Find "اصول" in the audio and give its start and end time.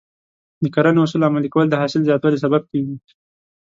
1.03-1.21